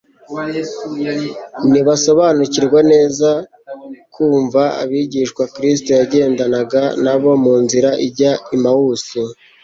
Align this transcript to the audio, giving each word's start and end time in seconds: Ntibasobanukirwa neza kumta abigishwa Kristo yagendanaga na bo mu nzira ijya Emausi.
Ntibasobanukirwa 1.69 2.79
neza 2.91 3.29
kumta 4.13 4.63
abigishwa 4.83 5.43
Kristo 5.55 5.89
yagendanaga 5.99 6.81
na 7.03 7.15
bo 7.21 7.31
mu 7.43 7.53
nzira 7.63 7.89
ijya 8.07 8.33
Emausi. 8.55 9.19